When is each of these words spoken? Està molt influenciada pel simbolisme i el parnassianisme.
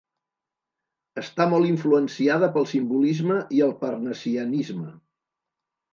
Està 1.23 1.47
molt 1.51 1.69
influenciada 1.73 2.49
pel 2.55 2.67
simbolisme 2.71 3.39
i 3.59 3.63
el 3.67 3.77
parnassianisme. 3.83 4.89